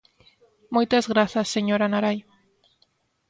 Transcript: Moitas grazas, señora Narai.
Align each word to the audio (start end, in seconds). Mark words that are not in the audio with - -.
Moitas 0.75 1.05
grazas, 1.13 1.47
señora 1.55 1.91
Narai. 1.91 2.17